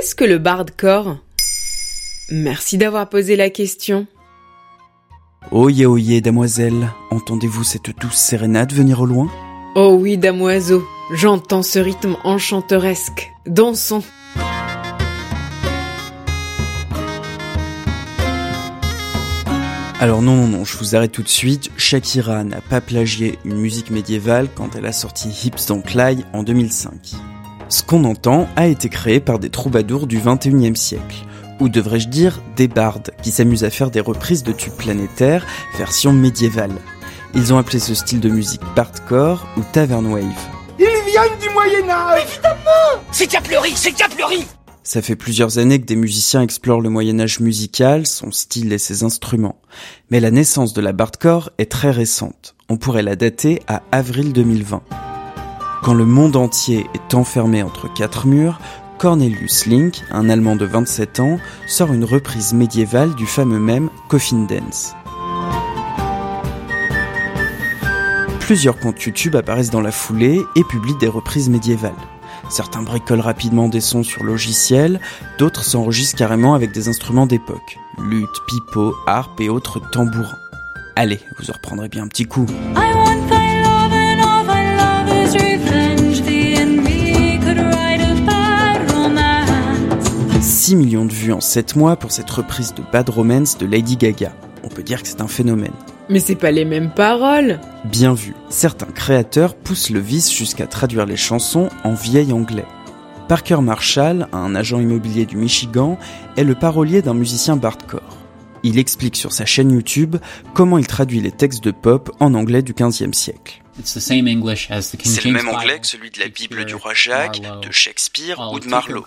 Qu'est-ce 0.00 0.14
que 0.14 0.24
le 0.24 0.38
bardcore? 0.38 1.16
Merci 2.30 2.78
d'avoir 2.78 3.08
posé 3.08 3.34
la 3.34 3.50
question. 3.50 4.06
Oyez, 5.50 5.86
oyez, 5.86 6.20
damoiselle, 6.20 6.92
entendez-vous 7.10 7.64
cette 7.64 7.90
douce 7.98 8.14
sérénade 8.14 8.72
venir 8.72 9.00
au 9.00 9.06
loin? 9.06 9.28
Oh 9.74 9.98
oui, 10.00 10.16
damoiseau, 10.16 10.86
j'entends 11.12 11.64
ce 11.64 11.80
rythme 11.80 12.16
enchanteresque. 12.22 13.28
Dansons. 13.46 14.04
Alors 19.98 20.22
non, 20.22 20.36
non, 20.36 20.46
non, 20.46 20.64
je 20.64 20.78
vous 20.78 20.94
arrête 20.94 21.10
tout 21.10 21.24
de 21.24 21.28
suite. 21.28 21.72
Shakira 21.76 22.44
n'a 22.44 22.60
pas 22.60 22.80
plagié 22.80 23.36
une 23.44 23.56
musique 23.56 23.90
médiévale 23.90 24.46
quand 24.54 24.76
elle 24.76 24.86
a 24.86 24.92
sorti 24.92 25.28
Hips 25.28 25.66
Don't 25.66 25.82
Lie 25.92 26.24
en 26.32 26.44
2005. 26.44 27.16
Ce 27.70 27.82
qu'on 27.82 28.04
entend 28.04 28.48
a 28.56 28.66
été 28.66 28.88
créé 28.88 29.20
par 29.20 29.38
des 29.38 29.50
troubadours 29.50 30.06
du 30.06 30.18
21e 30.18 30.74
siècle, 30.74 31.26
ou 31.60 31.68
devrais-je 31.68 32.08
dire 32.08 32.40
des 32.56 32.66
bardes, 32.66 33.10
qui 33.22 33.30
s'amusent 33.30 33.64
à 33.64 33.70
faire 33.70 33.90
des 33.90 34.00
reprises 34.00 34.42
de 34.42 34.52
tubes 34.52 34.72
planétaires 34.72 35.46
version 35.76 36.14
médiévale. 36.14 36.72
Ils 37.34 37.52
ont 37.52 37.58
appelé 37.58 37.78
ce 37.78 37.94
style 37.94 38.20
de 38.20 38.30
musique 38.30 38.62
bardcore 38.74 39.46
ou 39.58 39.60
tavern 39.70 40.06
wave. 40.06 40.24
Ils 40.78 40.86
viennent 41.10 41.38
du 41.42 41.50
Moyen 41.50 41.90
Âge 41.90 42.22
Évidemment 42.22 43.02
C'est 43.12 43.26
Caplery, 43.26 43.72
c'est 43.74 43.92
Caplery 43.92 44.46
Ça 44.82 45.02
fait 45.02 45.16
plusieurs 45.16 45.58
années 45.58 45.78
que 45.78 45.86
des 45.86 45.96
musiciens 45.96 46.40
explorent 46.40 46.80
le 46.80 46.88
Moyen 46.88 47.20
Âge 47.20 47.40
musical, 47.40 48.06
son 48.06 48.30
style 48.30 48.72
et 48.72 48.78
ses 48.78 49.04
instruments. 49.04 49.60
Mais 50.10 50.20
la 50.20 50.30
naissance 50.30 50.72
de 50.72 50.80
la 50.80 50.94
bardcore 50.94 51.50
est 51.58 51.70
très 51.70 51.90
récente. 51.90 52.54
On 52.70 52.78
pourrait 52.78 53.02
la 53.02 53.14
dater 53.14 53.60
à 53.66 53.82
avril 53.92 54.32
2020. 54.32 54.82
Quand 55.82 55.94
le 55.94 56.04
monde 56.04 56.36
entier 56.36 56.86
est 56.94 57.14
enfermé 57.14 57.62
entre 57.62 57.92
quatre 57.92 58.26
murs, 58.26 58.58
Cornelius 58.98 59.66
Link, 59.66 60.02
un 60.10 60.28
Allemand 60.28 60.56
de 60.56 60.64
27 60.64 61.20
ans, 61.20 61.38
sort 61.66 61.92
une 61.92 62.04
reprise 62.04 62.52
médiévale 62.52 63.14
du 63.14 63.26
fameux 63.26 63.60
même 63.60 63.90
Coffin 64.08 64.46
Dance. 64.48 64.94
Plusieurs 68.40 68.78
comptes 68.78 69.02
YouTube 69.02 69.36
apparaissent 69.36 69.70
dans 69.70 69.80
la 69.80 69.92
foulée 69.92 70.42
et 70.56 70.64
publient 70.64 70.96
des 70.98 71.06
reprises 71.06 71.48
médiévales. 71.48 71.92
Certains 72.48 72.82
bricolent 72.82 73.20
rapidement 73.20 73.68
des 73.68 73.80
sons 73.80 74.02
sur 74.02 74.24
logiciel, 74.24 75.00
d'autres 75.38 75.64
s'enregistrent 75.64 76.16
carrément 76.16 76.54
avec 76.54 76.72
des 76.72 76.88
instruments 76.88 77.26
d'époque. 77.26 77.78
Lutte, 77.98 78.28
pipeau, 78.48 78.96
harpe 79.06 79.40
et 79.40 79.48
autres 79.48 79.80
tambourins. 79.90 80.38
Allez, 80.96 81.20
vous 81.38 81.50
en 81.50 81.52
reprendrez 81.52 81.88
bien 81.88 82.04
un 82.04 82.08
petit 82.08 82.24
coup. 82.24 82.46
6 90.68 90.76
millions 90.76 91.06
de 91.06 91.14
vues 91.14 91.32
en 91.32 91.40
7 91.40 91.76
mois 91.76 91.96
pour 91.96 92.12
cette 92.12 92.28
reprise 92.28 92.74
de 92.74 92.82
Bad 92.92 93.08
Romance 93.08 93.56
de 93.56 93.64
Lady 93.64 93.96
Gaga. 93.96 94.34
On 94.64 94.68
peut 94.68 94.82
dire 94.82 95.00
que 95.00 95.08
c'est 95.08 95.22
un 95.22 95.26
phénomène. 95.26 95.72
Mais 96.10 96.20
c'est 96.20 96.34
pas 96.34 96.50
les 96.50 96.66
mêmes 96.66 96.90
paroles. 96.90 97.58
Bien 97.86 98.12
vu, 98.12 98.34
certains 98.50 98.92
créateurs 98.92 99.54
poussent 99.54 99.88
le 99.88 99.98
vice 99.98 100.30
jusqu'à 100.30 100.66
traduire 100.66 101.06
les 101.06 101.16
chansons 101.16 101.70
en 101.84 101.94
vieil 101.94 102.34
anglais. 102.34 102.66
Parker 103.28 103.62
Marshall, 103.62 104.28
un 104.34 104.54
agent 104.54 104.78
immobilier 104.78 105.24
du 105.24 105.38
Michigan, 105.38 105.96
est 106.36 106.44
le 106.44 106.54
parolier 106.54 107.00
d'un 107.00 107.14
musicien 107.14 107.56
bardcore. 107.56 108.18
Il 108.62 108.78
explique 108.78 109.16
sur 109.16 109.32
sa 109.32 109.46
chaîne 109.46 109.72
YouTube 109.72 110.16
comment 110.52 110.76
il 110.76 110.86
traduit 110.86 111.22
les 111.22 111.32
textes 111.32 111.64
de 111.64 111.70
pop 111.70 112.14
en 112.20 112.34
anglais 112.34 112.60
du 112.60 112.74
15e 112.74 113.14
siècle. 113.14 113.62
C'est 113.84 114.16
le 114.16 115.32
même 115.32 115.48
anglais 115.48 115.78
que 115.80 115.86
celui 115.86 116.10
de 116.10 116.20
la 116.20 116.28
Bible 116.28 116.64
du 116.64 116.74
roi 116.74 116.94
Jacques, 116.94 117.40
de 117.40 117.70
Shakespeare 117.70 118.40
ou 118.52 118.60
de 118.60 118.66
Marlowe. 118.66 119.04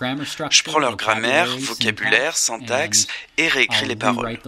Je 0.50 0.62
prends 0.62 0.78
leur 0.78 0.96
grammaire, 0.96 1.48
vocabulaire, 1.58 2.36
syntaxe 2.36 3.06
et 3.38 3.48
réécris 3.48 3.86
les 3.86 3.96
paroles. 3.96 4.38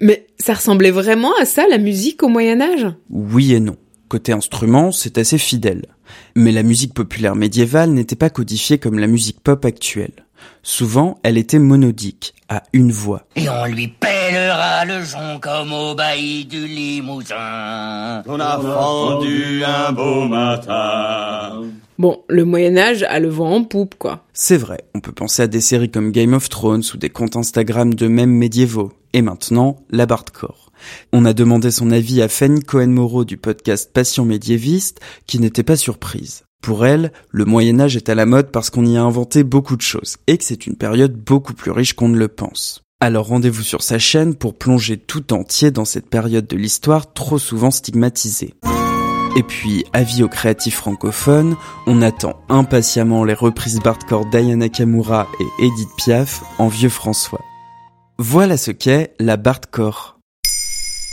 Mais 0.00 0.26
ça 0.38 0.54
ressemblait 0.54 0.90
vraiment 0.92 1.32
à 1.40 1.44
ça, 1.44 1.66
la 1.68 1.78
musique 1.78 2.22
au 2.22 2.28
Moyen 2.28 2.60
Âge? 2.60 2.86
Oui 3.10 3.52
et 3.54 3.60
non. 3.60 3.76
Côté 4.08 4.32
instrument, 4.32 4.92
c'est 4.92 5.18
assez 5.18 5.38
fidèle. 5.38 5.86
Mais 6.34 6.52
la 6.52 6.62
musique 6.62 6.94
populaire 6.94 7.34
médiévale 7.34 7.90
n'était 7.90 8.16
pas 8.16 8.30
codifiée 8.30 8.78
comme 8.78 8.98
la 8.98 9.06
musique 9.06 9.40
pop 9.40 9.64
actuelle. 9.64 10.24
Souvent, 10.62 11.18
elle 11.22 11.36
était 11.36 11.58
monodique, 11.58 12.34
à 12.48 12.62
une 12.72 12.92
voix. 12.92 13.26
Et 13.36 13.48
on 13.48 13.66
lui 13.66 13.88
le 14.30 15.04
jonc 15.04 15.40
comme 15.40 15.72
au 15.72 15.94
bailli 15.94 16.44
du 16.44 16.66
Limousin. 16.66 18.22
On 18.26 18.40
a 18.40 18.58
fendu 18.60 19.62
un 19.64 19.92
beau 19.92 20.26
matin. 20.28 21.62
Bon, 21.98 22.22
le 22.28 22.44
Moyen 22.44 22.76
Âge 22.76 23.02
a 23.02 23.18
le 23.18 23.28
vent 23.28 23.56
en 23.56 23.64
poupe, 23.64 23.96
quoi. 23.98 24.24
C'est 24.32 24.56
vrai, 24.56 24.84
on 24.94 25.00
peut 25.00 25.12
penser 25.12 25.42
à 25.42 25.46
des 25.48 25.60
séries 25.60 25.90
comme 25.90 26.12
Game 26.12 26.32
of 26.32 26.48
Thrones 26.48 26.84
ou 26.94 26.96
des 26.96 27.10
comptes 27.10 27.36
Instagram 27.36 27.94
de 27.94 28.06
mêmes 28.06 28.30
médiévaux. 28.30 28.92
Et 29.14 29.22
maintenant, 29.22 29.78
la 29.90 30.06
bardcore. 30.06 30.70
On 31.12 31.24
a 31.24 31.32
demandé 31.32 31.70
son 31.70 31.90
avis 31.90 32.22
à 32.22 32.28
Fanny 32.28 32.62
Cohen-Moreau 32.62 33.24
du 33.24 33.36
podcast 33.36 33.90
Passion 33.92 34.24
médiéviste, 34.24 35.00
qui 35.26 35.40
n'était 35.40 35.64
pas 35.64 35.76
surprise. 35.76 36.44
Pour 36.62 36.86
elle, 36.86 37.12
le 37.30 37.44
Moyen 37.44 37.80
Âge 37.80 37.96
est 37.96 38.08
à 38.08 38.14
la 38.14 38.26
mode 38.26 38.50
parce 38.50 38.70
qu'on 38.70 38.84
y 38.84 38.96
a 38.96 39.02
inventé 39.02 39.42
beaucoup 39.42 39.76
de 39.76 39.82
choses, 39.82 40.18
et 40.26 40.38
que 40.38 40.44
c'est 40.44 40.66
une 40.66 40.76
période 40.76 41.14
beaucoup 41.16 41.54
plus 41.54 41.70
riche 41.70 41.94
qu'on 41.94 42.08
ne 42.10 42.18
le 42.18 42.28
pense. 42.28 42.82
Alors 43.00 43.28
rendez-vous 43.28 43.62
sur 43.62 43.82
sa 43.82 44.00
chaîne 44.00 44.34
pour 44.34 44.54
plonger 44.54 44.96
tout 44.96 45.32
entier 45.32 45.70
dans 45.70 45.84
cette 45.84 46.10
période 46.10 46.48
de 46.48 46.56
l'histoire 46.56 47.12
trop 47.12 47.38
souvent 47.38 47.70
stigmatisée. 47.70 48.54
Et 49.36 49.44
puis, 49.44 49.84
avis 49.92 50.24
aux 50.24 50.28
créatifs 50.28 50.74
francophones, 50.74 51.56
on 51.86 52.02
attend 52.02 52.40
impatiemment 52.48 53.22
les 53.22 53.34
reprises 53.34 53.78
bardcore 53.78 54.26
d'Ayana 54.26 54.68
Kamura 54.68 55.28
et 55.38 55.64
Edith 55.64 55.90
Piaf 55.96 56.42
en 56.58 56.66
Vieux 56.66 56.88
François. 56.88 57.44
Voilà 58.18 58.56
ce 58.56 58.72
qu'est 58.72 59.14
la 59.20 59.36
bardcore. 59.36 60.18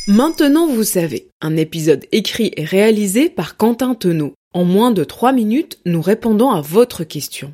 Maintenant 0.07 0.65
vous 0.65 0.83
savez, 0.83 1.29
un 1.39 1.55
épisode 1.55 2.05
écrit 2.11 2.51
et 2.57 2.65
réalisé 2.65 3.29
par 3.29 3.57
Quentin 3.57 3.93
Tenot. 3.93 4.33
En 4.53 4.63
moins 4.63 4.89
de 4.89 5.03
3 5.03 5.33
minutes, 5.33 5.77
nous 5.85 6.01
répondons 6.01 6.49
à 6.49 6.61
votre 6.61 7.03
question. 7.03 7.53